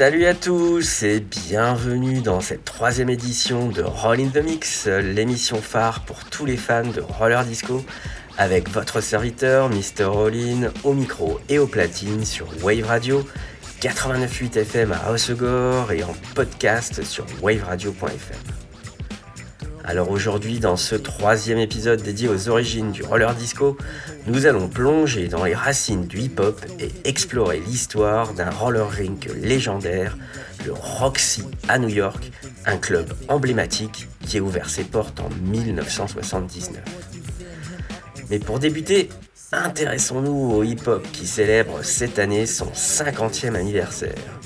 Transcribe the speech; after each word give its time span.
Salut 0.00 0.24
à 0.24 0.32
tous 0.32 1.02
et 1.02 1.20
bienvenue 1.20 2.22
dans 2.22 2.40
cette 2.40 2.64
troisième 2.64 3.10
édition 3.10 3.68
de 3.68 3.82
Roll 3.82 4.20
in 4.20 4.28
the 4.28 4.42
Mix, 4.42 4.86
l'émission 4.86 5.60
phare 5.60 6.06
pour 6.06 6.24
tous 6.24 6.46
les 6.46 6.56
fans 6.56 6.88
de 6.88 7.02
roller 7.02 7.44
disco, 7.44 7.84
avec 8.38 8.70
votre 8.70 9.02
serviteur 9.02 9.68
Mr. 9.68 10.04
Rollin 10.04 10.72
au 10.84 10.94
micro 10.94 11.38
et 11.50 11.58
au 11.58 11.66
platine 11.66 12.24
sur 12.24 12.46
Wave 12.62 12.86
Radio, 12.86 13.22
89.8 13.82 14.60
FM 14.60 14.92
à 14.92 15.10
Hossegor 15.10 15.92
et 15.92 16.02
en 16.02 16.14
podcast 16.34 17.04
sur 17.04 17.26
waveradio.fm. 17.42 18.59
Alors 19.84 20.10
aujourd'hui, 20.10 20.60
dans 20.60 20.76
ce 20.76 20.94
troisième 20.94 21.58
épisode 21.58 22.02
dédié 22.02 22.28
aux 22.28 22.48
origines 22.48 22.92
du 22.92 23.02
roller 23.02 23.34
disco, 23.34 23.78
nous 24.26 24.46
allons 24.46 24.68
plonger 24.68 25.28
dans 25.28 25.44
les 25.44 25.54
racines 25.54 26.06
du 26.06 26.20
hip-hop 26.20 26.60
et 26.78 26.90
explorer 27.04 27.60
l'histoire 27.60 28.34
d'un 28.34 28.50
roller 28.50 28.88
rink 28.88 29.30
légendaire, 29.40 30.18
le 30.66 30.72
Roxy 30.72 31.44
à 31.68 31.78
New 31.78 31.88
York, 31.88 32.30
un 32.66 32.76
club 32.76 33.12
emblématique 33.28 34.06
qui 34.26 34.38
a 34.38 34.42
ouvert 34.42 34.68
ses 34.68 34.84
portes 34.84 35.20
en 35.20 35.30
1979. 35.50 36.82
Mais 38.28 38.38
pour 38.38 38.58
débuter, 38.58 39.08
intéressons-nous 39.50 40.52
au 40.52 40.62
hip-hop 40.62 41.06
qui 41.12 41.26
célèbre 41.26 41.82
cette 41.82 42.18
année 42.18 42.44
son 42.46 42.66
50e 42.66 43.54
anniversaire. 43.54 44.39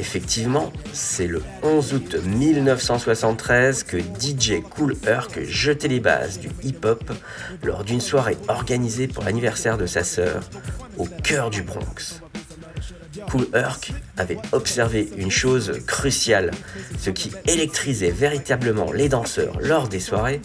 Effectivement, 0.00 0.72
c'est 0.94 1.26
le 1.26 1.42
11 1.62 1.92
août 1.92 2.16
1973 2.24 3.82
que 3.82 3.98
DJ 3.98 4.62
Cool 4.70 4.96
Herc 5.06 5.38
jetait 5.44 5.88
les 5.88 6.00
bases 6.00 6.40
du 6.40 6.48
hip-hop 6.62 7.12
lors 7.62 7.84
d'une 7.84 8.00
soirée 8.00 8.38
organisée 8.48 9.08
pour 9.08 9.24
l'anniversaire 9.24 9.76
de 9.76 9.84
sa 9.84 10.02
sœur 10.02 10.40
au 10.96 11.04
cœur 11.04 11.50
du 11.50 11.60
Bronx. 11.62 12.22
Cool 13.30 13.48
Herc 13.52 13.92
avait 14.16 14.38
observé 14.52 15.10
une 15.18 15.30
chose 15.30 15.78
cruciale, 15.86 16.52
ce 16.98 17.10
qui 17.10 17.30
électrisait 17.46 18.10
véritablement 18.10 18.92
les 18.92 19.10
danseurs 19.10 19.60
lors 19.60 19.86
des 19.86 20.00
soirées, 20.00 20.40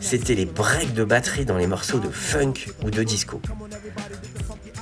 c'était 0.00 0.34
les 0.34 0.46
breaks 0.46 0.94
de 0.94 1.02
batterie 1.02 1.44
dans 1.44 1.58
les 1.58 1.66
morceaux 1.66 1.98
de 1.98 2.10
funk 2.10 2.54
ou 2.84 2.90
de 2.90 3.02
disco. 3.02 3.42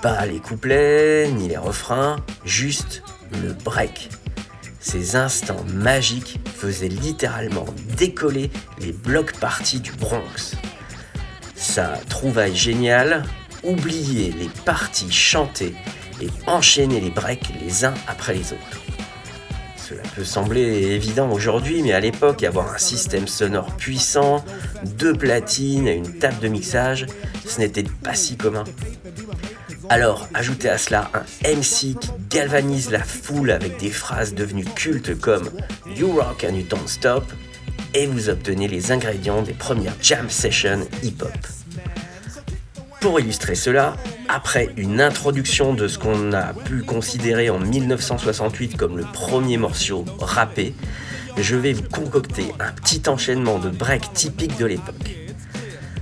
Pas 0.02 0.26
les 0.26 0.38
couplets, 0.38 1.30
ni 1.30 1.48
les 1.48 1.56
refrains, 1.56 2.16
juste 2.44 3.02
le 3.42 3.52
break. 3.52 4.10
Ces 4.80 5.16
instants 5.16 5.64
magiques 5.74 6.40
faisaient 6.54 6.88
littéralement 6.88 7.66
décoller 7.96 8.50
les 8.80 8.92
blocs 8.92 9.32
parties 9.38 9.80
du 9.80 9.92
Bronx. 9.92 10.54
Sa 11.54 11.98
trouvaille 12.08 12.54
géniale, 12.54 13.24
oublier 13.64 14.32
les 14.32 14.48
parties 14.64 15.12
chantées 15.12 15.74
et 16.20 16.28
enchaîner 16.46 17.00
les 17.00 17.10
breaks 17.10 17.52
les 17.60 17.84
uns 17.84 17.94
après 18.06 18.34
les 18.34 18.52
autres. 18.52 18.80
Cela 19.76 20.02
peut 20.14 20.24
sembler 20.24 20.60
évident 20.60 21.30
aujourd'hui, 21.30 21.82
mais 21.82 21.92
à 21.92 22.00
l'époque, 22.00 22.42
avoir 22.42 22.72
un 22.74 22.78
système 22.78 23.26
sonore 23.26 23.74
puissant, 23.76 24.44
deux 24.84 25.14
platines 25.14 25.88
et 25.88 25.94
une 25.94 26.18
table 26.18 26.38
de 26.40 26.48
mixage, 26.48 27.06
ce 27.46 27.58
n'était 27.58 27.84
pas 28.02 28.14
si 28.14 28.36
commun. 28.36 28.64
Alors, 29.91 30.28
ajoutez 30.34 30.69
à 30.69 30.77
cela 30.77 31.11
un 31.14 31.50
MC 31.50 31.98
qui 31.98 32.11
galvanise 32.28 32.91
la 32.91 33.03
foule 33.03 33.50
avec 33.50 33.78
des 33.78 33.91
phrases 33.91 34.34
devenues 34.34 34.67
cultes 34.67 35.18
comme 35.18 35.48
You 35.96 36.12
rock 36.12 36.45
and 36.46 36.55
you 36.55 36.67
don't 36.68 36.86
stop, 36.86 37.24
et 37.95 38.07
vous 38.07 38.29
obtenez 38.29 38.68
les 38.68 38.92
ingrédients 38.92 39.40
des 39.40 39.55
premières 39.55 39.96
jam 40.02 40.29
sessions 40.29 40.86
hip-hop. 41.02 41.33
Pour 43.01 43.18
illustrer 43.18 43.55
cela, 43.55 43.96
après 44.29 44.68
une 44.77 45.01
introduction 45.01 45.73
de 45.73 45.89
ce 45.89 45.98
qu'on 45.98 46.35
a 46.35 46.52
pu 46.52 46.83
considérer 46.83 47.48
en 47.48 47.58
1968 47.58 48.77
comme 48.77 48.98
le 48.98 49.05
premier 49.05 49.57
morceau 49.57 50.05
rappé, 50.20 50.74
je 51.39 51.57
vais 51.57 51.73
vous 51.73 51.89
concocter 51.91 52.52
un 52.61 52.73
petit 52.73 53.08
enchaînement 53.08 53.58
de 53.58 53.70
breaks 53.70 54.12
typiques 54.12 54.58
de 54.58 54.67
l'époque. 54.67 55.17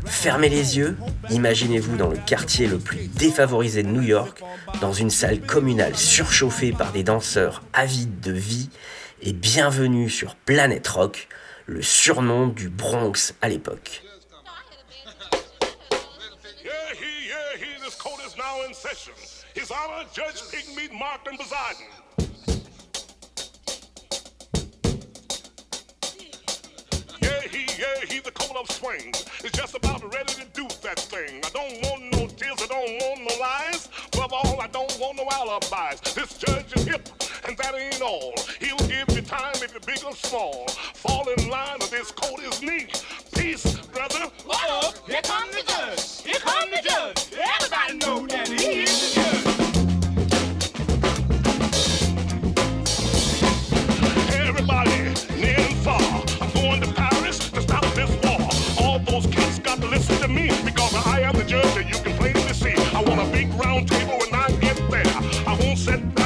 Fermez 0.06 0.49
les 0.49 0.78
yeux, 0.78 0.97
imaginez-vous 1.31 1.97
dans 1.97 2.09
le 2.09 2.17
quartier 2.17 2.67
le 2.67 2.78
plus 2.78 3.09
défavorisé 3.09 3.83
de 3.83 3.89
New 3.89 4.03
York, 4.03 4.43
dans 4.81 4.93
une 4.93 5.11
salle 5.11 5.41
communale 5.41 5.97
surchauffée 5.97 6.72
par 6.72 6.93
des 6.93 7.03
danseurs 7.03 7.62
avides 7.72 8.21
de 8.21 8.33
vie, 8.33 8.71
et 9.22 9.33
bienvenue 9.33 10.09
sur 10.11 10.34
Planet 10.34 10.87
Rock, 10.89 11.28
le 11.66 11.83
surnom 11.83 12.49
du 12.49 12.69
Bronx 12.69 13.34
à 13.43 13.49
l'époque. 13.49 14.03
He's 28.08 28.22
the 28.22 28.30
coat 28.30 28.56
of 28.56 28.70
swings. 28.70 29.24
He's 29.42 29.52
just 29.52 29.74
about 29.74 30.02
ready 30.12 30.32
to 30.34 30.44
do 30.52 30.66
that 30.82 30.98
thing. 30.98 31.42
I 31.44 31.50
don't 31.50 31.82
want 31.84 32.02
no 32.12 32.26
tears, 32.26 32.58
I 32.62 32.66
don't 32.66 33.02
want 33.02 33.20
no 33.20 33.41
lies. 33.41 33.88
Above 34.14 34.32
all, 34.32 34.60
I 34.60 34.66
don't 34.69 34.98
want 34.98 35.16
no 35.16 35.26
alibis. 35.30 36.14
This 36.14 36.38
judge 36.38 36.72
is 36.74 36.84
hip, 36.84 37.08
and 37.47 37.56
that 37.58 37.74
ain't 37.74 38.00
all. 38.02 38.34
He'll 38.60 38.76
give 38.88 39.08
you 39.14 39.22
time 39.22 39.54
if 39.56 39.72
you're 39.72 39.80
big 39.80 40.02
or 40.04 40.14
small. 40.14 40.69
Fall 40.94 41.28
in 41.36 41.48
line, 41.48 41.76
or 41.80 41.88
this 41.88 42.10
coat 42.10 42.41
is 42.41 42.62
neat. 42.62 43.04
Peace, 43.34 43.76
brother. 43.88 44.24
Uh-oh, 44.48 44.94
here 45.06 45.22
comes 45.22 45.50
the 45.54 45.62
judge. 45.62 46.22
Here 46.22 46.41
comes 46.41 46.70
the 46.70 46.88
judge. 46.88 47.26
Everybody 47.36 47.98
know 47.98 48.26
that 48.26 48.48
he 48.48 48.85
me 60.36 60.50
because 60.64 60.94
I 60.94 61.20
am 61.20 61.34
the 61.34 61.44
judge 61.44 61.72
that 61.74 61.88
you 61.88 61.98
can 62.04 62.14
plainly 62.19 62.52
see. 62.52 62.76
I 62.94 63.00
want 63.02 63.20
a 63.26 63.28
big 63.32 63.48
round 63.54 63.88
table 63.88 64.19
when 64.19 64.34
I 64.34 64.48
get 64.60 64.76
there. 64.91 65.12
I 65.50 65.56
won't 65.60 65.78
sit 65.78 66.00
down 66.14 66.25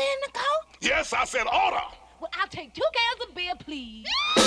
order 0.00 0.12
in 0.12 0.20
the 0.26 0.38
court? 0.38 0.76
Yes, 0.80 1.12
I 1.12 1.24
said 1.24 1.46
order. 1.46 1.84
Well, 2.20 2.30
I'll 2.40 2.48
take 2.48 2.74
two 2.74 2.82
cans 2.82 3.28
of 3.28 3.34
beer, 3.34 3.52
please. 3.58 4.06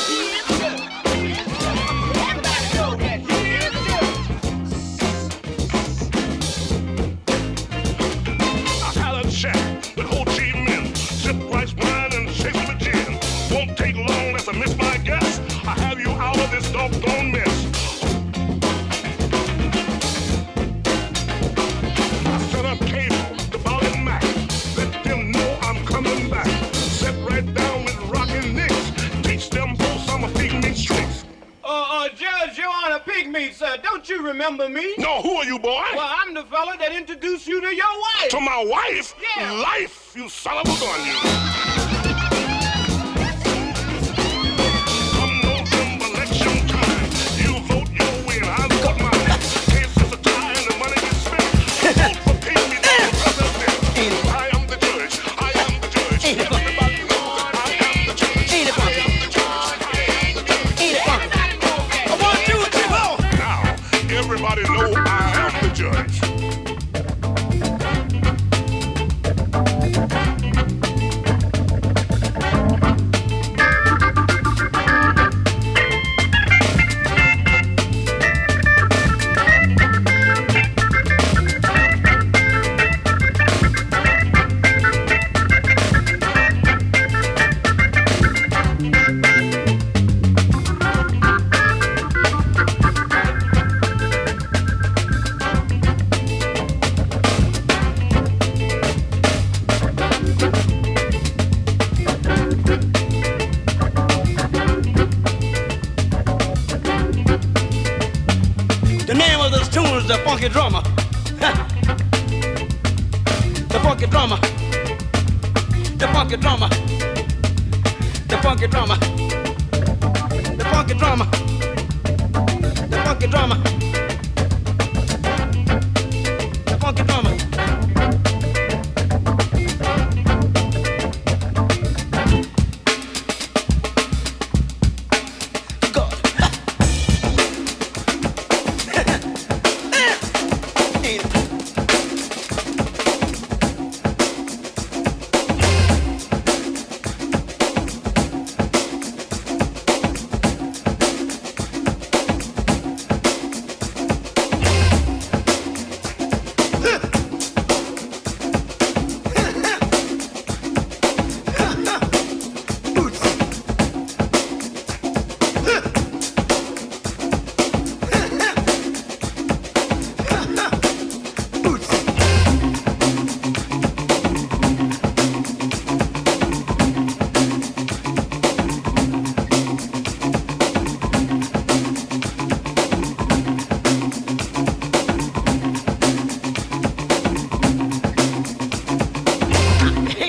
sir. 33.76 33.82
Don't 33.82 34.10
you 34.10 34.22
remember 34.26 34.70
me? 34.70 34.94
No, 34.98 35.22
who 35.22 35.36
are 35.36 35.46
you, 35.46 35.60
boy? 35.60 35.84
Well, 35.96 36.16
I'm 36.20 36.34
the 36.34 36.44
fella 36.46 36.78
that 36.80 36.92
introduced 36.94 37.48
you 37.48 37.62
to 37.62 37.76
your 37.76 37.86
wife. 37.86 38.30
To 38.30 38.40
my 38.40 38.64
wife? 38.66 39.16
Yeah. 39.38 39.52
Life, 39.52 40.14
you 40.16 40.30
son 40.30 40.58
of 40.58 40.66
a 40.66 40.80
gun, 40.80 41.06
you. 41.06 41.83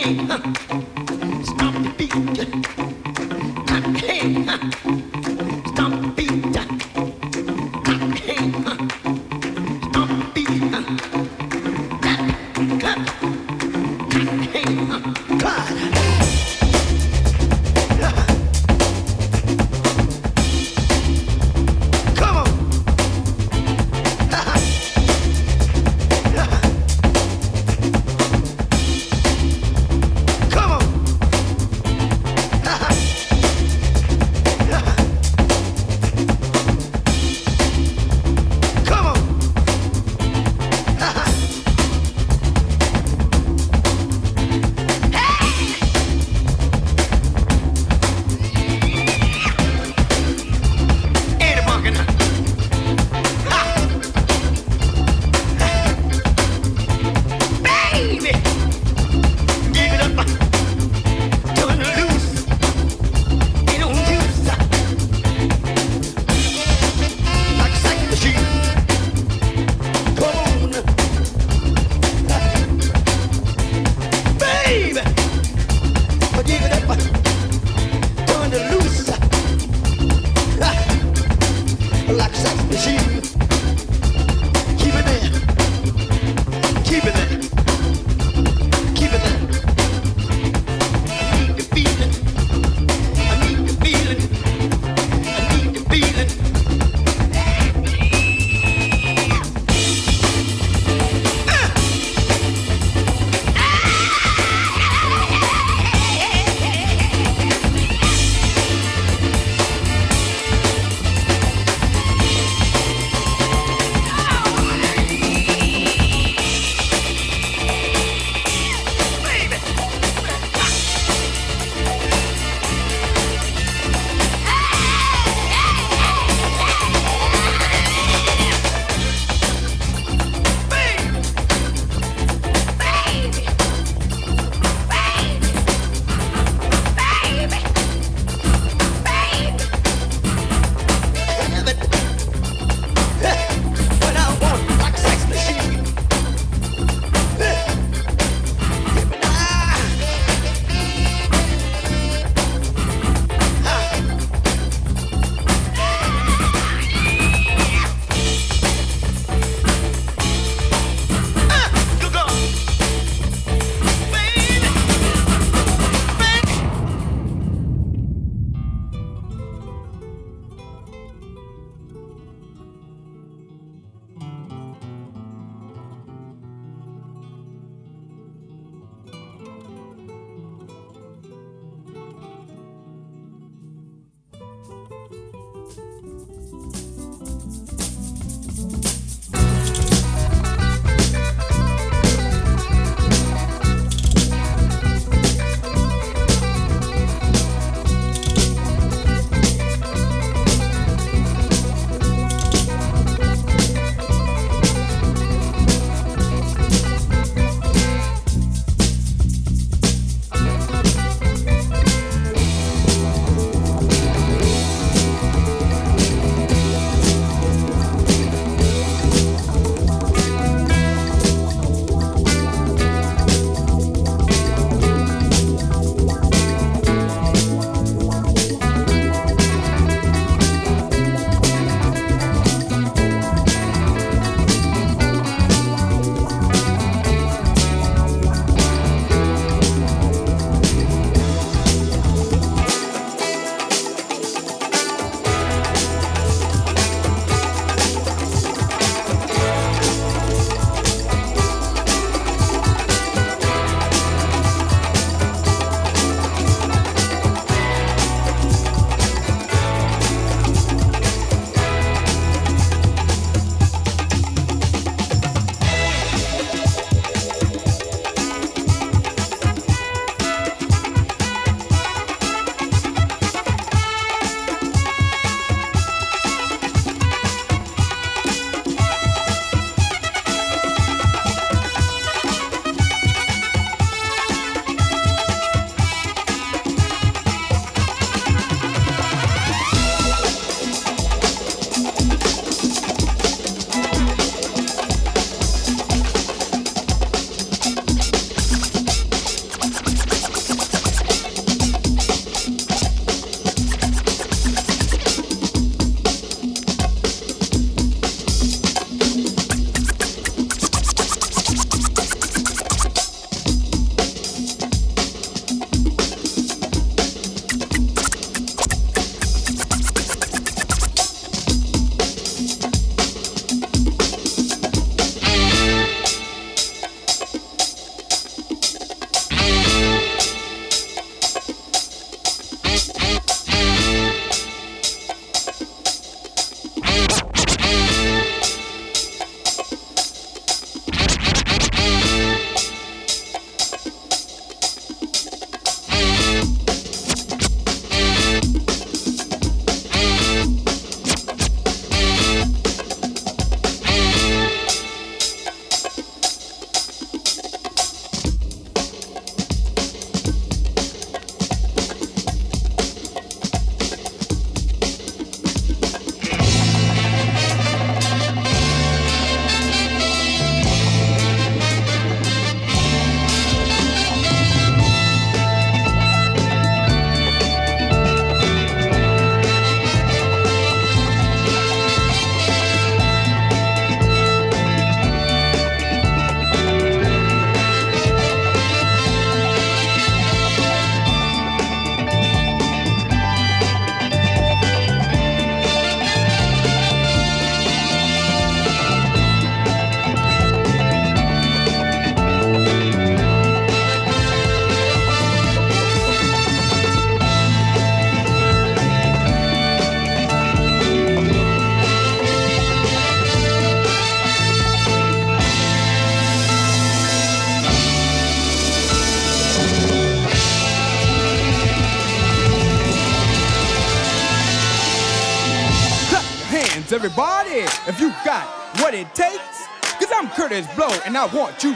Stop 0.04 0.42
the 1.82 1.94
beat. 1.96 2.93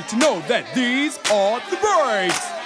to 0.08 0.16
know 0.16 0.40
that 0.48 0.64
these 0.74 1.18
are 1.30 1.60
the 1.70 1.76
breaks. 1.76 2.57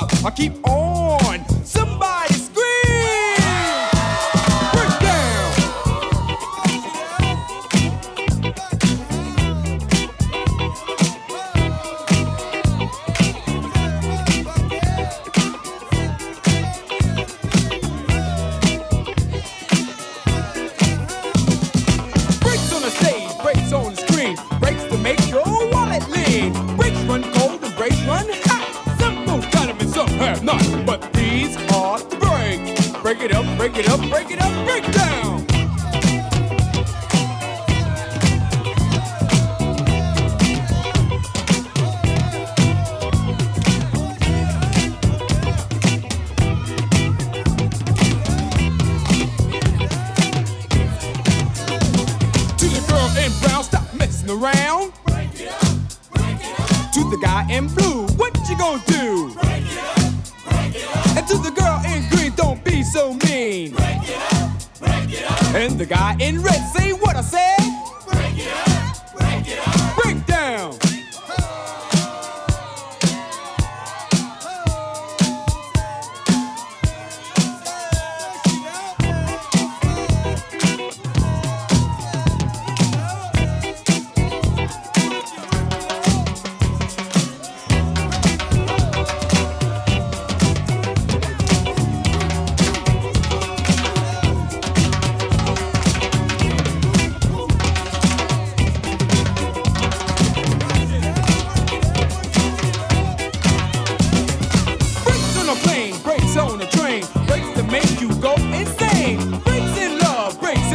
job. 0.00 0.10
I 0.24 0.30
keep 0.30 0.68
on 0.68 0.97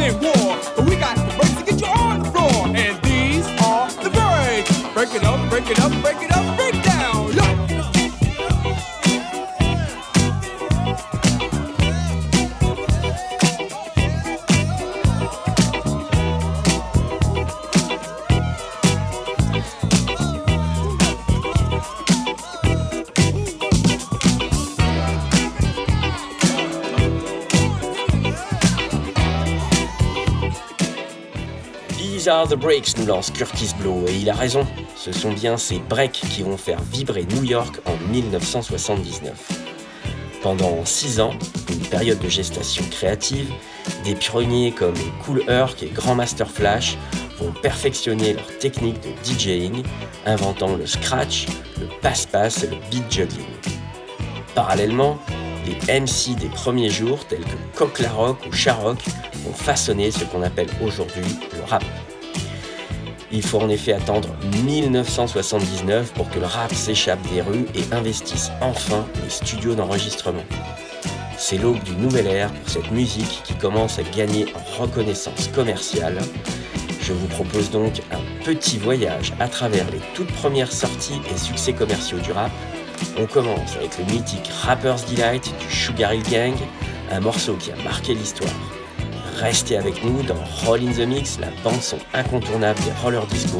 in 0.04 0.20
war, 0.20 0.58
but 0.76 0.84
we 0.84 0.96
got 0.96 1.16
the 1.16 1.34
breaks 1.36 1.54
to 1.54 1.64
get 1.64 1.80
you 1.80 1.86
on 1.86 2.22
the 2.22 2.30
floor. 2.30 2.66
And 2.76 3.02
these 3.02 3.46
are 3.62 3.90
the 4.02 4.10
breaks. 4.10 4.72
Break 4.92 5.14
it 5.14 5.24
up, 5.24 5.50
break 5.50 5.70
it 5.70 5.80
up, 5.80 5.92
break 6.02 6.22
it 6.22 6.30
up. 6.30 6.33
The 32.48 32.56
Breaks 32.56 32.98
nous 32.98 33.06
lance 33.06 33.30
Curtis 33.30 33.70
Blow 33.80 34.04
et 34.06 34.14
il 34.14 34.28
a 34.28 34.34
raison. 34.34 34.66
Ce 34.96 35.12
sont 35.12 35.32
bien 35.32 35.56
ces 35.56 35.78
breaks 35.78 36.20
qui 36.30 36.42
vont 36.42 36.58
faire 36.58 36.80
vibrer 36.92 37.24
New 37.24 37.44
York 37.44 37.80
en 37.86 37.96
1979. 38.12 39.32
Pendant 40.42 40.84
6 40.84 41.20
ans, 41.20 41.32
une 41.70 41.86
période 41.88 42.18
de 42.18 42.28
gestation 42.28 42.84
créative, 42.90 43.50
des 44.04 44.14
pionniers 44.14 44.72
comme 44.72 44.94
Cool 45.24 45.42
Herc 45.48 45.82
et 45.82 45.88
Grand 45.88 46.14
Master 46.14 46.50
Flash 46.50 46.98
vont 47.38 47.52
perfectionner 47.62 48.34
leur 48.34 48.58
technique 48.58 49.00
de 49.00 49.10
DJing, 49.24 49.82
inventant 50.26 50.76
le 50.76 50.86
scratch, 50.86 51.46
le 51.80 51.86
passe-passe 52.02 52.64
et 52.64 52.66
le 52.66 52.76
beat 52.90 53.10
juggling. 53.10 53.46
Parallèlement, 54.54 55.18
les 55.64 56.00
MC 56.00 56.36
des 56.38 56.48
premiers 56.48 56.90
jours, 56.90 57.26
tels 57.26 57.44
que 57.44 57.78
Coquelaroc 57.78 58.36
ou 58.46 58.52
Charoc, 58.52 58.98
ont 59.48 59.54
façonné 59.54 60.10
ce 60.10 60.24
qu'on 60.24 60.42
appelle 60.42 60.68
aujourd'hui 60.82 61.24
le 61.54 61.62
rap. 61.64 61.84
Il 63.36 63.42
faut 63.42 63.58
en 63.58 63.68
effet 63.68 63.92
attendre 63.92 64.28
1979 64.62 66.12
pour 66.12 66.30
que 66.30 66.38
le 66.38 66.46
rap 66.46 66.72
s'échappe 66.72 67.18
des 67.32 67.42
rues 67.42 67.66
et 67.74 67.92
investisse 67.92 68.52
enfin 68.60 69.04
les 69.24 69.28
studios 69.28 69.74
d'enregistrement. 69.74 70.44
C'est 71.36 71.58
l'aube 71.58 71.82
d'une 71.82 71.98
nouvelle 71.98 72.28
ère 72.28 72.52
pour 72.52 72.70
cette 72.70 72.92
musique 72.92 73.42
qui 73.42 73.54
commence 73.54 73.98
à 73.98 74.04
gagner 74.04 74.46
en 74.54 74.82
reconnaissance 74.82 75.48
commerciale. 75.48 76.18
Je 77.02 77.12
vous 77.12 77.26
propose 77.26 77.72
donc 77.72 78.02
un 78.12 78.44
petit 78.44 78.78
voyage 78.78 79.32
à 79.40 79.48
travers 79.48 79.90
les 79.90 80.00
toutes 80.14 80.32
premières 80.34 80.72
sorties 80.72 81.20
et 81.28 81.36
succès 81.36 81.72
commerciaux 81.72 82.20
du 82.20 82.30
rap. 82.30 82.52
On 83.18 83.26
commence 83.26 83.74
avec 83.74 83.98
le 83.98 84.04
mythique 84.04 84.48
Rapper's 84.62 85.06
Delight 85.06 85.52
du 85.58 85.74
Sugar 85.74 86.14
Hill 86.14 86.22
Gang, 86.30 86.54
un 87.10 87.18
morceau 87.18 87.54
qui 87.54 87.72
a 87.72 87.76
marqué 87.82 88.14
l'histoire. 88.14 88.73
Restez 89.34 89.76
avec 89.76 90.02
nous 90.04 90.22
dans 90.22 90.36
Roll 90.64 90.80
in 90.80 90.92
the 90.92 91.06
Mix, 91.06 91.38
la 91.40 91.48
bande 91.62 91.82
son 91.82 91.98
incontournable 92.14 92.78
des 92.84 92.92
roller 93.02 93.26
disco 93.26 93.58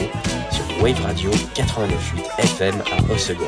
sur 0.51 0.83
Wave 0.83 1.01
Radio 1.03 1.31
89.8 1.55 2.45
FM 2.45 2.83
à 2.93 3.13
Osego. 3.13 3.45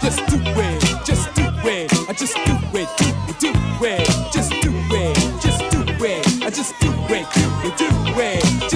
Just 0.00 0.20
do 0.28 0.36
it, 0.36 0.80
just 1.04 1.34
do 1.34 1.42
it, 1.68 1.92
I 2.08 2.14
just 2.16 2.34
do 2.46 2.78
it, 2.78 2.88
do 2.98 3.06
it, 3.28 3.38
do 3.40 3.84
it, 3.84 4.06
just 4.32 4.50
do 4.62 4.70
it, 4.92 5.16
just 5.42 5.60
do 5.70 6.04
it, 6.04 6.26
I 6.42 6.50
just 6.50 6.72
do 6.80 6.88
it, 7.10 7.26
do 7.34 7.40
it, 7.64 7.76
do 7.76 7.86
it, 8.20 8.70
just 8.70 8.70
do 8.70 8.75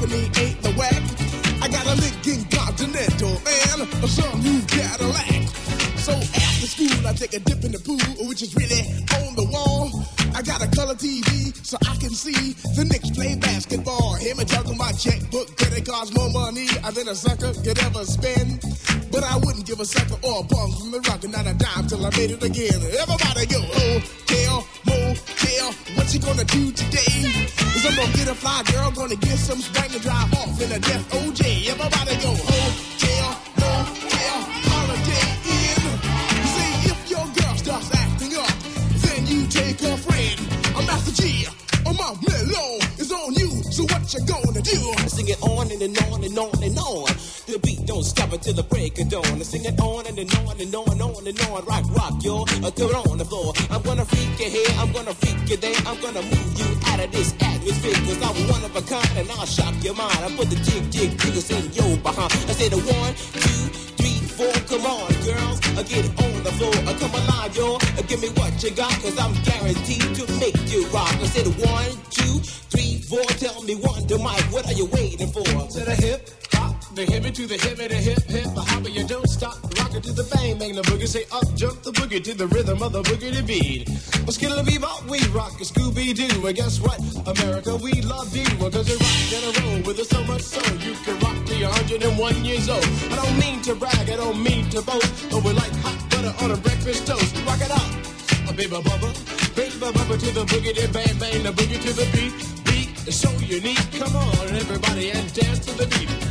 definitely 0.00 0.42
ain't 0.42 0.62
the 0.62 0.72
whack. 0.80 1.02
I 1.62 1.68
got 1.68 1.84
a 1.84 1.94
Lincoln 2.00 2.44
Continental 2.48 3.36
and 3.36 4.04
a 4.04 4.08
some 4.08 4.40
new 4.40 4.60
Cadillac. 4.66 5.48
So 6.00 6.12
after 6.12 6.66
school, 6.66 7.06
I 7.06 7.12
take 7.12 7.34
a 7.34 7.40
dip 7.40 7.64
in 7.64 7.72
the 7.72 7.80
pool, 7.80 8.00
which 8.26 8.42
is 8.42 8.54
really 8.56 8.80
on 9.20 9.36
the 9.36 9.44
wall. 9.52 9.90
I 10.34 10.42
got 10.42 10.64
a 10.64 10.68
color 10.72 10.94
TV 10.94 11.52
so 11.64 11.76
I 11.82 11.96
can 11.96 12.10
see 12.10 12.54
the 12.76 12.84
Knicks 12.84 13.10
play 13.10 13.36
basketball. 13.36 14.14
Him 14.14 14.38
and 14.38 14.48
talking 14.48 14.78
my 14.78 14.92
checkbook, 14.92 15.56
credit 15.56 15.84
cards, 15.84 16.14
more 16.14 16.30
money 16.30 16.66
than 16.66 17.08
a 17.08 17.14
sucker 17.14 17.52
could 17.52 17.78
ever 17.84 18.04
spend. 18.04 18.64
But 19.12 19.24
I 19.24 19.36
wouldn't 19.36 19.66
give 19.66 19.80
a 19.80 19.84
sucker 19.84 20.16
or 20.24 20.40
a 20.40 20.44
bum 20.44 20.72
from 20.80 20.90
the 20.92 21.00
rock 21.10 21.24
and 21.24 21.32
not 21.32 21.46
a 21.46 21.52
dime 21.54 21.86
till 21.88 22.04
I 22.06 22.10
made 22.16 22.30
it 22.30 22.42
again. 22.42 22.80
Everybody 22.96 23.46
go, 23.46 23.60
Gonna 28.00 28.12
get 28.16 28.28
a 28.28 28.34
fly 28.34 28.62
girl, 28.72 28.90
gonna 28.92 29.14
get 29.14 29.36
some 29.36 29.58
spring 29.60 29.92
and 29.92 30.00
drive 30.00 30.32
off 30.32 30.58
in 30.58 30.72
a 30.72 30.78
death 30.78 31.04
OJ. 31.12 31.68
Everybody 31.68 32.16
go, 32.24 32.32
hotel, 32.32 33.28
motel, 33.60 34.36
holiday 34.72 35.28
in. 35.44 35.84
See 36.48 36.72
if 36.88 37.10
your 37.10 37.26
girl 37.28 37.54
starts 37.60 37.92
acting 37.92 38.32
up, 38.40 38.56
then 39.04 39.26
you 39.26 39.44
take 39.48 39.82
a 39.82 39.98
friend. 39.98 40.40
I'm 40.74 40.86
Master 40.86 41.12
G, 41.12 41.44
or 41.84 41.92
my 41.92 42.16
mellow 42.24 42.80
is 42.96 43.12
on 43.12 43.34
you. 43.34 43.50
So 43.68 43.84
what 43.92 44.00
you 44.14 44.24
gonna 44.24 44.62
do? 44.62 44.80
Sing 45.06 45.28
it 45.28 45.42
on 45.42 45.70
and, 45.70 45.82
and 45.82 45.98
on 46.08 46.24
and 46.24 46.38
on 46.38 46.62
and 46.62 46.78
on. 46.78 47.04
The 47.52 47.60
beat 47.62 47.84
don't 47.84 48.02
stop 48.02 48.32
until 48.32 48.54
the 48.54 48.62
break 48.62 48.98
of 48.98 49.10
dawn. 49.10 49.44
Sing 49.44 49.66
it 49.66 49.78
on 49.78 50.06
and, 50.06 50.18
and 50.18 50.34
on 50.36 50.58
and 50.58 50.74
on 50.74 50.88
and 50.88 51.02
on 51.02 51.26
and 51.26 51.40
on. 51.52 51.64
Rock, 51.66 51.84
rock, 51.92 52.14
yo. 52.24 52.48
Uh, 52.64 52.70
throw 52.70 52.88
it 52.88 53.10
on 53.12 53.18
the 53.18 53.26
floor. 53.26 53.52
I'm 53.68 53.82
gonna 53.82 54.06
freak 54.06 54.40
you 54.40 54.48
here. 54.48 54.72
I'm 54.80 54.90
gonna 54.90 55.12
freak 55.12 55.50
you 55.50 55.58
there. 55.58 55.76
I'm 55.84 56.00
gonna 56.00 56.22
move 56.22 56.58
you 56.58 56.80
out 56.86 57.04
of 57.04 57.12
this 57.12 57.39
Cause 58.06 58.22
I'm 58.22 58.38
one 58.48 58.64
of 58.64 58.74
a 58.76 58.82
kind 58.82 59.18
and 59.18 59.30
I'll 59.32 59.46
shock 59.46 59.74
your 59.82 59.94
mind. 59.94 60.18
I 60.22 60.28
put 60.36 60.48
the 60.50 60.56
jig, 60.56 60.90
jig, 60.90 61.18
jiggers 61.18 61.50
in 61.50 61.72
your 61.72 61.96
behind. 61.98 62.32
I 62.46 62.54
say 62.54 62.68
the 62.68 62.78
one, 62.78 63.12
two, 63.34 63.62
three, 63.98 64.20
four. 64.36 64.52
Come 64.70 64.86
on, 64.86 65.10
girls. 65.26 65.58
Uh, 65.74 65.82
get 65.82 66.06
on 66.22 66.34
the 66.44 66.52
floor. 66.58 66.74
Uh, 66.86 66.94
come 66.98 67.14
alive. 67.14 67.30
Uh, 67.58 68.02
give 68.06 68.20
me 68.22 68.28
what 68.38 68.62
you 68.62 68.70
got. 68.70 68.92
Cause 69.02 69.18
I'm 69.18 69.34
guaranteed 69.42 70.14
to 70.14 70.24
make 70.38 70.56
you 70.70 70.86
rock. 70.88 71.12
I 71.18 71.26
said 71.26 71.46
one, 71.58 71.90
two, 72.10 72.38
three, 72.70 73.02
four. 73.02 73.24
Tell 73.42 73.62
me 73.62 73.74
one 73.74 74.06
to 74.06 74.18
Mike. 74.18 74.44
What 74.52 74.66
are 74.66 74.74
you 74.74 74.86
waiting 74.86 75.28
for? 75.28 75.42
To 75.42 75.80
the 75.84 75.94
hip, 75.94 76.30
hop, 76.52 76.94
the 76.94 77.04
hippie 77.04 77.34
to 77.34 77.46
the 77.46 77.54
hip, 77.54 77.78
hippie, 77.78 77.88
the 77.88 77.94
hip, 77.94 78.19
the 80.22 80.36
bang, 80.36 80.58
bang 80.58 80.74
the 80.74 80.82
boogie. 80.82 81.06
Say 81.06 81.24
up, 81.32 81.46
jump 81.54 81.82
the 81.82 81.92
boogie 81.92 82.22
to 82.22 82.34
the 82.34 82.46
rhythm 82.48 82.82
of 82.82 82.92
the 82.92 83.02
boogie 83.02 83.32
to 83.32 83.42
beat. 83.42 83.88
Well, 84.24 84.32
skittle 84.32 84.64
bebop, 84.64 85.08
we 85.08 85.20
rock 85.32 85.60
a 85.60 85.64
Scooby 85.64 86.14
Doo. 86.14 86.46
And 86.46 86.56
guess 86.56 86.80
what? 86.80 86.98
America, 87.26 87.76
we 87.76 88.02
love 88.02 88.34
you. 88.34 88.44
Cause 88.58 88.88
you 88.88 88.96
rock 89.00 89.32
in 89.32 89.42
a 89.48 89.50
row 89.60 89.82
with 89.86 89.98
us 89.98 90.08
so 90.08 90.22
much 90.24 90.42
so 90.42 90.60
you 90.84 90.94
can 91.04 91.18
rock 91.20 91.36
till 91.46 91.58
you're 91.58 91.70
101 91.70 92.44
years 92.44 92.68
old. 92.68 92.84
I 93.12 93.16
don't 93.16 93.38
mean 93.38 93.62
to 93.62 93.74
brag, 93.74 94.10
I 94.10 94.16
don't 94.16 94.42
mean 94.42 94.68
to 94.70 94.82
boast, 94.82 95.30
but 95.30 95.44
we're 95.44 95.54
like 95.54 95.72
hot 95.84 95.98
butter 96.10 96.34
on 96.44 96.50
a 96.50 96.56
breakfast 96.56 97.06
toast. 97.06 97.34
Rock 97.46 97.60
it 97.60 97.70
out. 97.70 97.90
A 98.48 98.52
baby 98.52 98.76
bubba, 98.76 99.10
baby 99.56 99.76
bubba 99.80 100.18
to 100.18 100.30
the 100.32 100.44
boogie, 100.44 100.74
then 100.74 100.92
bang 100.92 101.16
bang 101.18 101.42
the 101.42 101.52
boogie 101.52 101.80
to 101.80 101.92
the 101.92 102.06
beat. 102.12 102.34
Beat 102.66 103.08
is 103.08 103.18
so 103.18 103.30
unique. 103.40 103.80
Come 103.96 104.16
on, 104.16 104.48
everybody, 104.52 105.10
and 105.10 105.32
dance 105.32 105.64
to 105.66 105.72
the 105.78 105.86
beat. 105.86 106.29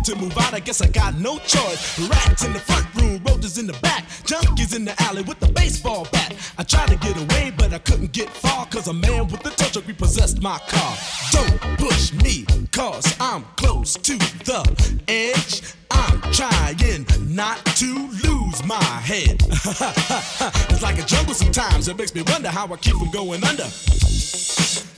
Money 0.00 0.14
to 0.14 0.24
move 0.24 0.38
out, 0.38 0.54
I 0.54 0.60
guess 0.60 0.80
I 0.80 0.88
got 0.88 1.14
no 1.18 1.38
choice. 1.38 1.98
Rats 2.08 2.44
in 2.44 2.52
the 2.52 2.58
front 2.58 2.86
room, 2.94 3.22
roaches 3.24 3.58
in 3.58 3.66
the 3.66 3.74
back, 3.80 4.04
junkies 4.24 4.74
in 4.74 4.84
the 4.84 4.94
alley 5.02 5.22
with 5.22 5.40
the 5.40 5.48
baseball 5.48 6.06
bat. 6.12 6.34
I 6.58 6.62
tried 6.62 6.88
to 6.88 6.96
get 6.96 7.16
away, 7.16 7.52
but 7.56 7.72
I 7.72 7.78
couldn't 7.78 8.12
get 8.12 8.30
far, 8.30 8.66
cause 8.66 8.88
a 8.88 8.92
man 8.92 9.28
with 9.28 9.44
a 9.46 9.50
tow 9.50 9.66
truck 9.66 9.86
repossessed 9.86 10.40
my 10.40 10.58
car. 10.68 10.96
Don't 11.32 11.60
push 11.78 12.12
me, 12.14 12.46
cause 12.72 13.14
I'm 13.20 13.44
close 13.56 13.94
to 13.94 14.16
the 14.16 15.00
edge. 15.08 15.74
I'm 15.90 16.20
trying 16.32 17.06
not 17.34 17.64
to 17.76 18.08
lose 18.24 18.64
my 18.64 18.82
head. 18.82 19.42
it's 19.50 20.82
like 20.82 20.98
a 20.98 21.04
jungle 21.04 21.34
sometimes. 21.34 21.88
It 21.88 21.98
makes 21.98 22.14
me 22.14 22.22
wonder 22.22 22.48
how 22.48 22.66
I 22.72 22.76
keep 22.76 22.96
from 22.96 23.10
going 23.10 23.44
under. 23.44 23.64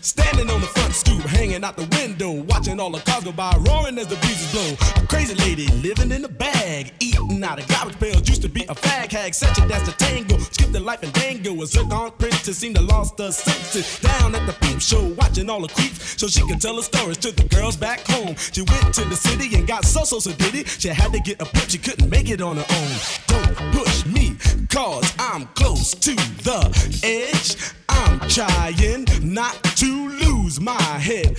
Standing 0.02 0.50
on 0.50 0.60
the 0.60 0.66
front 0.66 0.94
stoop, 0.94 1.22
hanging 1.22 1.62
out 1.62 1.76
the 1.76 1.86
window, 1.96 2.32
watching 2.32 2.80
all 2.80 2.90
the 2.90 2.98
cars 3.00 3.22
go 3.22 3.30
by, 3.30 3.56
roaring 3.60 3.98
as 3.98 4.08
the 4.08 4.16
blow. 4.62 4.76
A 4.96 5.06
crazy 5.06 5.34
lady 5.34 5.66
living 5.82 6.12
in 6.12 6.24
a 6.24 6.28
bag, 6.28 6.92
eating 7.00 7.42
out 7.44 7.58
of 7.58 7.68
garbage 7.68 7.98
pails. 7.98 8.28
Used 8.28 8.42
to 8.42 8.48
be 8.48 8.62
a 8.64 8.74
fag 8.74 9.10
hag, 9.10 9.34
such 9.34 9.58
a 9.58 9.68
dance 9.68 9.88
to 9.88 9.96
tango. 9.96 10.38
Skipped 10.38 10.72
the 10.72 10.80
life 10.80 11.02
and 11.02 11.12
dango. 11.12 11.60
A 11.62 11.66
zircon 11.66 12.12
princess 12.18 12.58
seemed 12.58 12.76
to 12.76 12.82
lost 12.82 13.18
her 13.18 13.30
senses. 13.30 13.98
Down 14.00 14.34
at 14.34 14.46
the 14.46 14.52
peep 14.64 14.80
show, 14.80 15.08
watching 15.18 15.48
all 15.50 15.60
the 15.60 15.68
creeps, 15.68 16.20
so 16.20 16.26
she 16.26 16.46
could 16.46 16.60
tell 16.60 16.76
her 16.76 16.82
stories 16.82 17.18
to 17.18 17.32
the 17.32 17.44
girls 17.44 17.76
back 17.76 18.00
home. 18.06 18.34
She 18.36 18.62
went 18.62 18.94
to 18.94 19.04
the 19.04 19.16
city 19.16 19.54
and 19.56 19.66
got 19.66 19.84
so 19.84 20.04
so 20.04 20.18
so 20.18 20.32
did 20.32 20.54
it. 20.54 20.68
She 20.68 20.88
had 20.88 21.12
to 21.12 21.20
get 21.20 21.40
a 21.40 21.44
pimp, 21.44 21.68
she 21.68 21.78
couldn't 21.78 22.08
make 22.10 22.28
it 22.28 22.40
on 22.40 22.56
her 22.56 22.66
own. 22.68 22.92
Don't 23.26 23.72
push 23.72 24.06
me, 24.06 24.36
cause 24.68 25.12
I'm 25.18 25.46
close 25.54 25.94
to 25.94 26.14
the 26.14 26.60
edge. 27.02 27.56
I'm 27.88 28.20
trying 28.28 29.06
not 29.22 29.62
to 29.76 30.11
lose 30.52 30.60
my 30.60 30.82
head. 30.98 31.30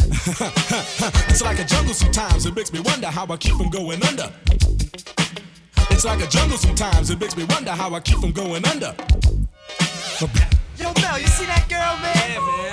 it's 1.30 1.42
like 1.42 1.60
a 1.60 1.64
jungle 1.66 1.94
sometimes, 1.94 2.46
it 2.46 2.56
makes 2.56 2.72
me 2.72 2.80
wonder 2.80 3.08
how 3.08 3.26
I 3.30 3.38
keep 3.38 3.54
from 3.56 3.70
going 3.70 4.04
under. 4.04 4.32
It's 5.92 6.06
like 6.06 6.22
a 6.22 6.28
jungle 6.28 6.58
sometimes, 6.58 7.10
it 7.10 7.20
makes 7.20 7.38
me 7.38 7.44
wonder 7.46 7.72
how 7.72 7.94
I 7.94 8.00
keep 8.00 8.18
from 8.20 8.32
going 8.32 8.66
under. 8.66 8.96
Yo, 10.78 10.92
Mel, 11.02 11.20
you 11.20 11.28
see 11.28 11.46
that 11.46 11.66
girl, 11.70 11.98
man? 12.02 12.73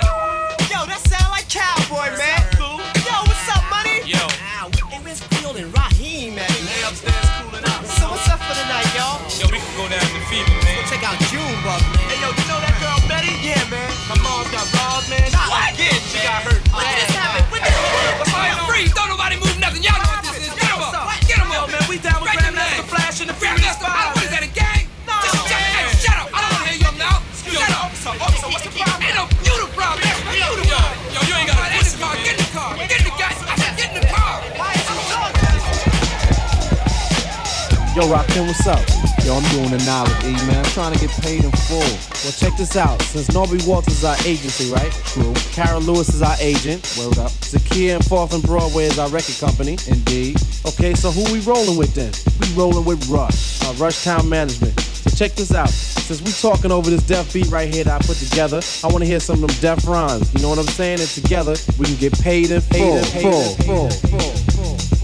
Yo, 38.01 38.07
Rakim, 38.07 38.47
what's 38.47 38.65
up? 38.65 38.81
Yo, 39.23 39.35
I'm 39.35 39.47
doing 39.53 39.69
the 39.69 39.77
knowledge, 39.85 40.11
E, 40.25 40.33
man. 40.47 40.57
I'm 40.57 40.71
trying 40.73 40.91
to 40.91 40.99
get 40.99 41.11
paid 41.21 41.43
in 41.43 41.51
full. 41.51 41.77
Well, 41.77 42.33
check 42.33 42.57
this 42.57 42.75
out. 42.75 42.99
Since 43.03 43.27
Norby 43.27 43.61
Walters 43.67 44.01
is 44.01 44.03
our 44.03 44.17
agency, 44.25 44.73
right? 44.73 44.91
True. 45.05 45.35
Carol 45.53 45.81
Lewis 45.81 46.09
is 46.09 46.23
our 46.23 46.35
agent. 46.39 46.81
Word 46.97 47.19
up. 47.19 47.29
Zakia 47.45 47.97
and 47.97 48.05
Fourth 48.05 48.33
and 48.33 48.41
Broadway 48.41 48.85
is 48.85 48.97
our 48.97 49.07
record 49.09 49.37
company. 49.37 49.77
Indeed. 49.87 50.37
Okay, 50.65 50.95
so 50.95 51.11
who 51.11 51.31
we 51.31 51.41
rolling 51.41 51.77
with 51.77 51.93
then? 51.93 52.11
We 52.41 52.51
rolling 52.59 52.85
with 52.85 53.07
Rush, 53.07 53.61
uh, 53.61 53.73
Rush 53.73 54.03
Town 54.03 54.27
Management. 54.27 54.79
So 54.79 55.11
check 55.15 55.33
this 55.33 55.53
out. 55.53 55.69
Since 55.69 56.23
we 56.23 56.31
talking 56.31 56.71
over 56.71 56.89
this 56.89 57.05
deaf 57.05 57.31
beat 57.31 57.51
right 57.51 57.71
here 57.71 57.83
that 57.83 58.01
I 58.01 58.03
put 58.03 58.17
together, 58.17 58.61
I 58.83 58.87
want 58.87 59.01
to 59.01 59.05
hear 59.05 59.19
some 59.19 59.43
of 59.43 59.47
them 59.47 59.61
deaf 59.61 59.87
rhymes. 59.87 60.33
You 60.33 60.41
know 60.41 60.49
what 60.49 60.57
I'm 60.57 60.65
saying? 60.65 61.01
And 61.01 61.09
together, 61.09 61.53
we 61.77 61.85
can 61.85 61.97
get 61.97 62.19
paid 62.19 62.49
in 62.49 62.61
full. 62.61 62.97
full, 63.03 63.49
full, 63.61 63.89
full, 63.91 64.29
full. 64.57 65.00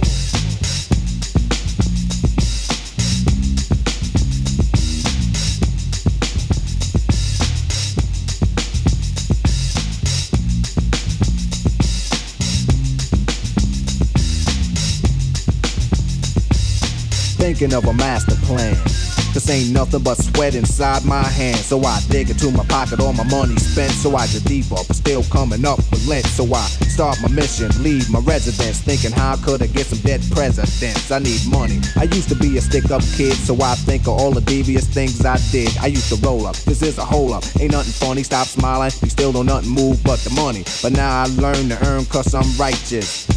Thinking 17.54 17.74
of 17.74 17.86
a 17.86 17.94
master 17.94 18.36
plan. 18.46 18.76
This 19.34 19.50
ain't 19.50 19.72
nothing 19.72 20.04
but 20.04 20.16
sweat 20.16 20.54
inside 20.54 21.06
my 21.06 21.24
hand. 21.24 21.56
So 21.56 21.80
I 21.82 22.02
dig 22.10 22.30
into 22.30 22.52
my 22.52 22.66
pocket, 22.66 23.00
all 23.00 23.14
my 23.14 23.24
money 23.24 23.56
spent. 23.56 23.92
So 23.92 24.18
I 24.18 24.28
get 24.28 24.44
deeper, 24.44 24.76
but 24.76 24.96
still 24.98 25.24
coming 25.24 25.64
up 25.64 25.78
with 25.78 26.06
lint. 26.08 26.26
So 26.26 26.44
I 26.54 26.66
start 26.92 27.22
my 27.22 27.30
mission, 27.30 27.72
leave 27.82 28.10
my 28.10 28.20
residence. 28.20 28.82
Thinking 28.82 29.12
how 29.12 29.38
could 29.38 29.62
I 29.62 29.68
get 29.68 29.86
some 29.86 30.00
dead 30.00 30.22
presidents? 30.32 31.10
I 31.10 31.20
need 31.20 31.40
money. 31.48 31.80
I 31.96 32.04
used 32.04 32.28
to 32.30 32.36
be 32.36 32.58
a 32.58 32.62
stick 32.62 32.92
up 32.92 33.04
kid, 33.16 33.38
so 33.38 33.56
I 33.62 33.76
think 33.76 34.08
of 34.08 34.20
all 34.20 34.32
the 34.32 34.42
devious 34.42 34.86
things 34.86 35.24
I 35.24 35.38
did. 35.52 35.72
I 35.78 35.88
used 35.88 36.10
to 36.10 36.20
roll 36.28 36.48
up, 36.48 36.58
this 36.68 36.82
is 36.82 36.98
a 36.98 37.06
hole 37.06 37.32
up. 37.34 37.46
Ain't 37.62 37.72
nothing 37.72 37.94
funny, 37.94 38.24
stop 38.24 38.48
smiling. 38.48 38.92
You 39.02 39.10
still 39.10 39.32
don't 39.32 39.46
nothing 39.46 39.70
move 39.70 40.04
but 40.04 40.20
the 40.20 40.32
money. 40.32 40.66
But 40.82 40.92
now 40.92 41.24
I 41.24 41.28
learn 41.28 41.70
to 41.70 41.78
earn 41.88 42.04
cause 42.08 42.34
I'm 42.34 42.50
righteous. 42.60 43.37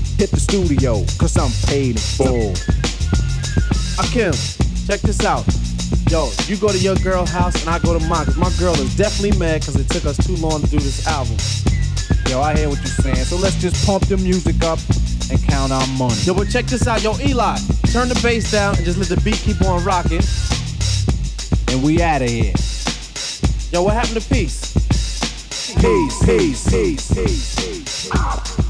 Hit 0.21 0.29
the 0.29 0.39
studio, 0.39 1.01
cause 1.17 1.35
I'm 1.35 1.49
paid 1.65 1.97
in 1.97 2.05
full. 2.13 2.53
Akim, 3.97 4.37
check 4.85 5.01
this 5.01 5.25
out. 5.25 5.41
Yo, 6.13 6.29
you 6.45 6.57
go 6.57 6.69
to 6.69 6.77
your 6.77 6.93
girl 6.97 7.25
house 7.25 7.59
and 7.65 7.67
I 7.67 7.79
go 7.79 7.97
to 7.97 8.05
mine, 8.05 8.25
cause 8.25 8.37
my 8.37 8.53
girl 8.59 8.75
is 8.75 8.95
definitely 8.95 9.35
mad 9.39 9.65
cause 9.65 9.75
it 9.77 9.89
took 9.89 10.05
us 10.05 10.17
too 10.23 10.35
long 10.35 10.61
to 10.61 10.69
do 10.69 10.77
this 10.77 11.07
album. 11.07 11.37
Yo, 12.29 12.39
I 12.39 12.55
hear 12.55 12.69
what 12.69 12.77
you're 12.85 13.01
saying, 13.01 13.25
so 13.25 13.35
let's 13.37 13.59
just 13.59 13.83
pump 13.83 14.05
the 14.05 14.17
music 14.17 14.63
up 14.63 14.77
and 15.31 15.41
count 15.49 15.71
our 15.71 15.87
money. 15.97 16.13
Yo, 16.21 16.35
but 16.35 16.51
check 16.51 16.65
this 16.65 16.85
out. 16.85 17.01
Yo, 17.01 17.17
Eli, 17.17 17.57
turn 17.91 18.07
the 18.07 18.19
bass 18.21 18.51
down 18.51 18.75
and 18.75 18.85
just 18.85 18.99
let 18.99 19.07
the 19.07 19.19
beat 19.25 19.41
keep 19.41 19.59
on 19.65 19.83
rocking. 19.83 20.21
And 21.73 21.81
we 21.81 21.99
out 22.03 22.21
of 22.21 22.29
here. 22.29 22.53
Yo, 23.73 23.81
what 23.81 23.95
happened 23.95 24.21
to 24.21 24.29
peace? 24.29 24.69
Peace, 25.81 26.23
peace, 26.23 26.69
peace, 26.69 27.11
peace, 27.11 27.55
peace. 27.55 28.11
Vous 28.13 28.60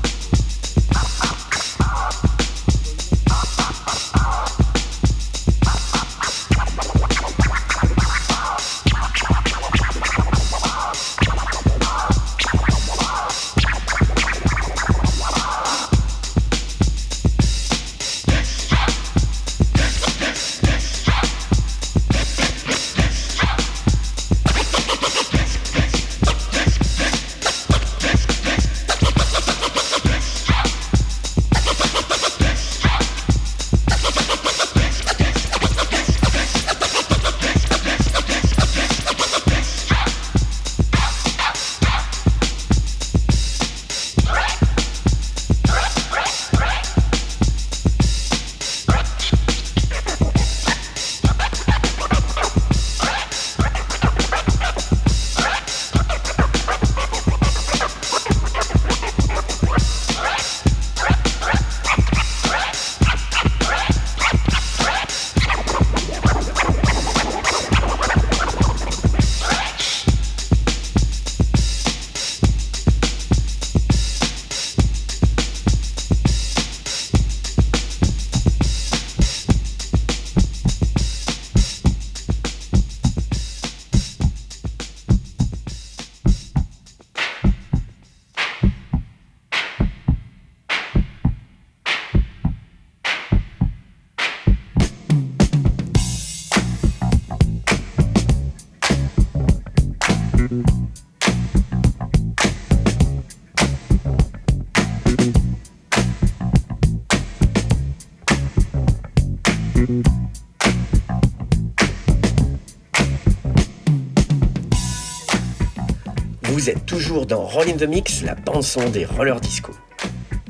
dans 117.19 117.45
Roll 117.45 117.67
in 117.67 117.77
the 117.77 117.87
Mix, 117.87 118.23
la 118.23 118.35
bande-son 118.35 118.89
des 118.89 119.05
rollers 119.05 119.41
disco. 119.41 119.73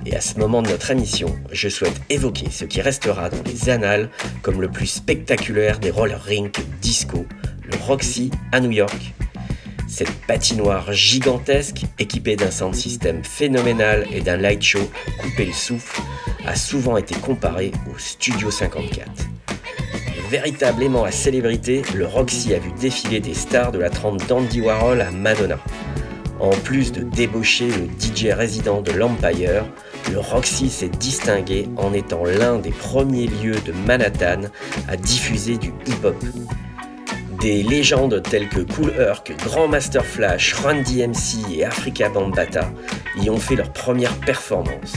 Et 0.06 0.16
à 0.16 0.22
ce 0.22 0.38
moment 0.38 0.62
de 0.62 0.70
notre 0.70 0.92
émission, 0.92 1.36
je 1.52 1.70
souhaite 1.70 2.00
évoquer 2.10 2.52
ce 2.52 2.66
qui 2.66 2.82
restera 2.82 3.30
dans 3.30 3.42
les 3.46 3.70
annales 3.70 4.10
comme 4.44 4.62
le 4.62 4.70
plus 4.70 4.86
spectaculaire 4.86 5.80
des 5.80 5.90
roller 5.90 6.22
rink 6.22 6.60
disco, 6.80 7.26
le 7.64 7.76
Roxy 7.88 8.30
à 8.52 8.60
New 8.60 8.70
York. 8.70 9.14
Cette 9.88 10.14
patinoire 10.28 10.94
gigantesque, 10.94 11.82
équipée 11.98 12.36
d'un 12.36 12.52
sound 12.52 12.76
system 12.76 13.24
phénoménal 13.24 14.06
et 14.12 14.22
d'un 14.22 14.38
light 14.38 14.62
show 14.62 14.90
coupé 15.20 15.46
le 15.46 15.54
souffle, 15.54 16.02
a 16.46 16.56
souvent 16.56 16.96
été 16.96 17.16
comparée 17.16 17.72
au 17.92 17.98
Studio 17.98 18.52
54. 18.52 19.10
Véritablement 20.30 21.06
à 21.06 21.12
célébrité, 21.12 21.82
le 21.96 22.06
Roxy 22.06 22.54
a 22.54 22.60
vu 22.60 22.72
défiler 22.80 23.20
des 23.20 23.34
stars 23.34 23.72
de 23.72 23.80
la 23.80 23.90
trempe 23.90 24.26
d'Andy 24.28 24.62
Warhol 24.62 25.02
à 25.02 25.10
Madonna. 25.10 25.60
En 26.42 26.50
plus 26.50 26.92
de 26.92 27.04
débaucher 27.04 27.68
le 27.68 27.88
DJ 28.00 28.34
résident 28.34 28.82
de 28.82 28.92
l'Empire, 28.92 29.64
le 30.12 30.18
Roxy 30.18 30.72
s'est 30.72 30.90
distingué 30.90 31.70
en 31.78 31.94
étant 31.94 32.26
l'un 32.26 32.58
des 32.58 32.72
premiers 32.72 33.28
lieux 33.28 33.62
de 33.64 33.72
Manhattan 33.86 34.50
à 34.88 34.98
diffuser 34.98 35.58
du 35.58 35.72
hip-hop. 35.86 36.16
Des 37.40 37.62
légendes 37.62 38.24
telles 38.28 38.50
que 38.50 38.62
Cool 38.62 38.92
Herc, 38.98 39.32
Grand 39.44 39.68
Master 39.68 40.04
Flash, 40.04 40.56
Run 40.56 40.82
DMC 40.82 41.54
et 41.54 41.64
Africa 41.64 42.10
Bambata 42.10 42.72
y 43.22 43.30
ont 43.30 43.38
fait 43.38 43.56
leur 43.56 43.72
première 43.72 44.16
performance. 44.22 44.96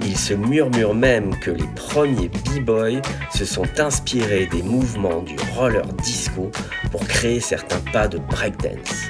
Il 0.00 0.16
se 0.16 0.34
murmure 0.34 0.92
même 0.92 1.38
que 1.38 1.52
les 1.52 1.68
premiers 1.76 2.28
b-boys 2.28 3.00
se 3.32 3.44
sont 3.44 3.78
inspirés 3.78 4.46
des 4.46 4.64
mouvements 4.64 5.22
du 5.22 5.36
roller 5.54 5.86
disco 6.02 6.50
pour 6.90 7.06
créer 7.06 7.38
certains 7.38 7.80
pas 7.92 8.08
de 8.08 8.18
breakdance. 8.18 9.04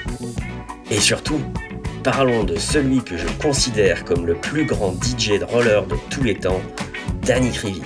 Et 0.91 1.01
surtout, 1.01 1.41
parlons 2.03 2.45
de 2.45 2.57
celui 2.57 3.03
que 3.03 3.17
je 3.17 3.27
considère 3.41 4.05
comme 4.05 4.27
le 4.27 4.35
plus 4.35 4.67
grand 4.67 4.93
DJ 4.93 5.39
de 5.39 5.87
de 5.87 5.97
tous 6.11 6.23
les 6.23 6.35
temps, 6.35 6.61
Danny 7.23 7.51
Krivit. 7.51 7.83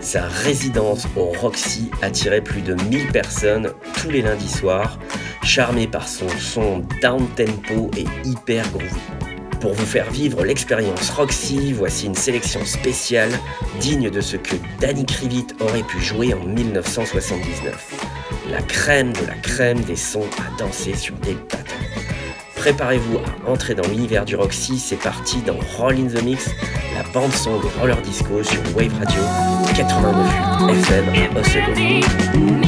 Sa 0.00 0.22
résidence 0.22 1.06
au 1.16 1.26
Roxy 1.26 1.90
attirait 2.02 2.40
plus 2.40 2.62
de 2.62 2.74
1000 2.74 3.08
personnes 3.08 3.72
tous 4.00 4.10
les 4.10 4.22
lundis 4.22 4.48
soirs, 4.48 4.98
charmés 5.42 5.86
par 5.86 6.08
son 6.08 6.28
son 6.28 6.82
down-tempo 7.02 7.90
et 7.96 8.06
hyper 8.24 8.68
groovy. 8.70 8.88
Pour 9.60 9.74
vous 9.74 9.86
faire 9.86 10.10
vivre 10.10 10.44
l'expérience 10.44 11.10
Roxy, 11.10 11.72
voici 11.72 12.06
une 12.06 12.14
sélection 12.14 12.64
spéciale 12.64 13.32
digne 13.80 14.08
de 14.08 14.20
ce 14.20 14.36
que 14.36 14.54
Danny 14.80 15.04
Krivit 15.04 15.48
aurait 15.60 15.82
pu 15.82 16.00
jouer 16.00 16.32
en 16.32 16.44
1979. 16.44 18.06
La 18.50 18.62
crème 18.62 19.12
de 19.12 19.26
la 19.26 19.34
crème 19.34 19.80
des 19.80 19.96
sons 19.96 20.28
à 20.38 20.58
danser 20.58 20.94
sur 20.94 21.16
des 21.16 21.34
patins. 21.34 21.87
Préparez-vous 22.58 23.18
à 23.18 23.50
entrer 23.50 23.74
dans 23.74 23.88
l'univers 23.88 24.24
du 24.24 24.36
Roxy, 24.36 24.78
c'est 24.78 24.96
parti 24.96 25.40
dans 25.42 25.56
Roll 25.76 25.94
in 25.94 26.08
the 26.08 26.22
Mix, 26.22 26.50
la 26.94 27.02
bande 27.12 27.32
son 27.32 27.60
des 27.60 27.68
roller 27.80 28.00
disco 28.02 28.42
sur 28.42 28.60
Wave 28.76 28.92
Radio 28.98 29.22
89 29.76 30.26
FM 30.80 31.08
à 31.36 32.67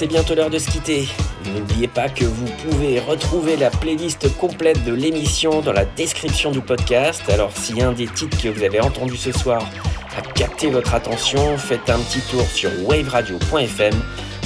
c'est 0.00 0.06
bientôt 0.06 0.34
l'heure 0.34 0.48
de 0.48 0.58
se 0.58 0.70
quitter. 0.70 1.06
N'oubliez 1.52 1.86
pas 1.86 2.08
que 2.08 2.24
vous 2.24 2.46
pouvez 2.64 3.00
retrouver 3.00 3.58
la 3.58 3.68
playlist 3.68 4.34
complète 4.38 4.82
de 4.82 4.94
l'émission 4.94 5.60
dans 5.60 5.74
la 5.74 5.84
description 5.84 6.50
du 6.50 6.62
podcast. 6.62 7.20
Alors 7.28 7.50
si 7.54 7.82
un 7.82 7.92
des 7.92 8.06
titres 8.06 8.42
que 8.42 8.48
vous 8.48 8.62
avez 8.62 8.80
entendu 8.80 9.18
ce 9.18 9.30
soir 9.30 9.60
a 10.16 10.22
capté 10.22 10.70
votre 10.70 10.94
attention, 10.94 11.58
faites 11.58 11.90
un 11.90 11.98
petit 11.98 12.22
tour 12.30 12.46
sur 12.46 12.70
waveradio.fm 12.88 13.92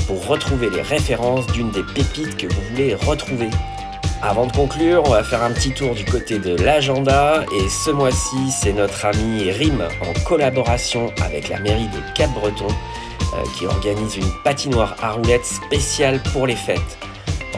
pour 0.08 0.26
retrouver 0.26 0.70
les 0.70 0.82
références 0.82 1.46
d'une 1.46 1.70
des 1.70 1.84
pépites 1.84 2.36
que 2.36 2.52
vous 2.52 2.60
voulez 2.72 2.96
retrouver. 2.96 3.50
Avant 4.22 4.46
de 4.46 4.52
conclure, 4.52 5.04
on 5.06 5.10
va 5.10 5.22
faire 5.22 5.44
un 5.44 5.52
petit 5.52 5.70
tour 5.70 5.94
du 5.94 6.04
côté 6.04 6.40
de 6.40 6.56
l'agenda 6.56 7.44
et 7.56 7.68
ce 7.68 7.92
mois-ci, 7.92 8.50
c'est 8.50 8.72
notre 8.72 9.04
ami 9.04 9.52
Rim 9.52 9.86
en 10.00 10.20
collaboration 10.24 11.12
avec 11.24 11.48
la 11.48 11.60
mairie 11.60 11.86
de 11.86 12.00
Cap-Breton 12.16 12.74
qui 13.56 13.66
organise 13.66 14.16
une 14.16 14.30
patinoire 14.42 14.96
à 15.02 15.12
roulettes 15.12 15.44
spéciale 15.44 16.22
pour 16.32 16.46
les 16.46 16.56
fêtes. 16.56 16.98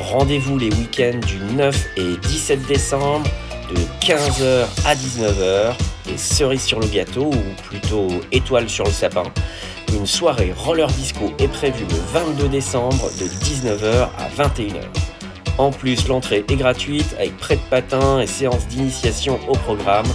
Rendez-vous 0.01 0.59
les 0.59 0.71
week-ends 0.71 1.21
du 1.27 1.39
9 1.55 1.87
et 1.97 2.17
17 2.29 2.67
décembre 2.67 3.27
de 3.71 3.77
15h 4.05 4.67
à 4.85 4.95
19h 4.95 5.75
et 6.13 6.17
cerise 6.17 6.63
sur 6.63 6.81
le 6.81 6.87
gâteau 6.87 7.31
ou 7.31 7.63
plutôt 7.69 8.09
étoile 8.33 8.69
sur 8.69 8.85
le 8.85 8.91
sapin. 8.91 9.25
Une 9.95 10.07
soirée 10.07 10.53
roller 10.57 10.89
disco 10.89 11.33
est 11.39 11.49
prévue 11.49 11.85
le 11.89 12.21
22 12.21 12.49
décembre 12.49 13.11
de 13.19 13.25
19h 13.25 14.09
à 14.19 14.43
21h. 14.43 14.83
En 15.59 15.71
plus, 15.71 16.07
l'entrée 16.07 16.45
est 16.49 16.57
gratuite 16.57 17.15
avec 17.19 17.37
prêt 17.39 17.57
de 17.57 17.71
patin 17.71 18.21
et 18.21 18.27
séance 18.27 18.67
d'initiation 18.69 19.39
au 19.49 19.53
programme. 19.53 20.07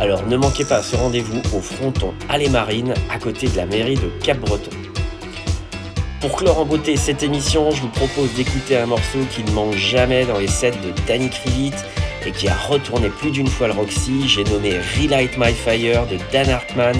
Alors 0.00 0.26
ne 0.26 0.36
manquez 0.36 0.64
pas 0.64 0.82
ce 0.82 0.96
rendez-vous 0.96 1.40
au 1.56 1.60
fronton 1.60 2.12
Allée 2.28 2.50
Marine 2.50 2.92
à 3.10 3.18
côté 3.18 3.48
de 3.48 3.56
la 3.56 3.66
mairie 3.66 3.96
de 3.96 4.10
Cap-Breton. 4.22 4.70
Pour 6.22 6.36
clore 6.36 6.60
en 6.60 6.64
beauté 6.64 6.96
cette 6.96 7.24
émission, 7.24 7.72
je 7.72 7.82
vous 7.82 7.88
propose 7.88 8.32
d'écouter 8.34 8.76
un 8.76 8.86
morceau 8.86 9.18
qui 9.28 9.42
ne 9.42 9.50
manque 9.50 9.74
jamais 9.74 10.24
dans 10.24 10.38
les 10.38 10.46
sets 10.46 10.70
de 10.70 10.92
Danny 11.08 11.28
Krivit 11.28 11.72
et 12.24 12.30
qui 12.30 12.46
a 12.46 12.54
retourné 12.54 13.08
plus 13.08 13.32
d'une 13.32 13.48
fois 13.48 13.66
le 13.66 13.72
Roxy. 13.72 14.28
J'ai 14.28 14.44
nommé 14.44 14.78
Relight 14.96 15.36
My 15.36 15.52
Fire 15.52 16.06
de 16.06 16.18
Dan 16.30 16.48
Hartman 16.48 16.94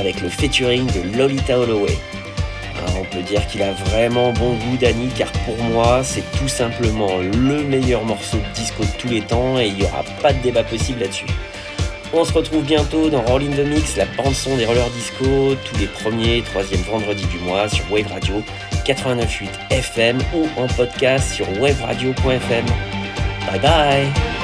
avec 0.00 0.20
le 0.20 0.28
featuring 0.28 0.84
de 0.86 1.16
Lolita 1.16 1.60
Holloway. 1.60 1.96
Hein, 2.74 2.92
on 3.00 3.04
peut 3.04 3.22
dire 3.22 3.46
qu'il 3.46 3.62
a 3.62 3.70
vraiment 3.70 4.32
bon 4.32 4.54
goût 4.54 4.76
Danny 4.80 5.10
car 5.16 5.30
pour 5.44 5.56
moi 5.58 6.02
c'est 6.02 6.24
tout 6.36 6.48
simplement 6.48 7.18
le 7.18 7.62
meilleur 7.62 8.04
morceau 8.04 8.38
de 8.38 8.52
disco 8.52 8.82
de 8.82 8.98
tous 8.98 9.08
les 9.08 9.20
temps 9.20 9.60
et 9.60 9.68
il 9.68 9.74
n'y 9.74 9.84
aura 9.84 10.02
pas 10.20 10.32
de 10.32 10.42
débat 10.42 10.64
possible 10.64 11.02
là-dessus. 11.02 11.26
On 12.18 12.24
se 12.24 12.32
retrouve 12.32 12.64
bientôt 12.64 13.10
dans 13.10 13.20
Roll 13.20 13.42
in 13.42 13.50
the 13.50 13.66
Mix, 13.66 13.94
la 13.94 14.06
bande 14.06 14.32
son 14.32 14.56
des 14.56 14.64
rollers 14.64 14.88
disco, 14.88 15.54
tous 15.66 15.78
les 15.78 15.86
premiers 15.86 16.38
et 16.38 16.42
troisièmes 16.42 16.80
vendredis 16.80 17.26
du 17.26 17.38
mois 17.40 17.68
sur 17.68 17.84
Wave 17.92 18.10
Radio 18.10 18.42
89.8 18.86 19.48
FM 19.70 20.18
ou 20.34 20.48
en 20.56 20.66
podcast 20.66 21.34
sur 21.34 21.46
waveradio.fm. 21.60 22.64
Bye 23.50 23.60
bye 23.60 24.35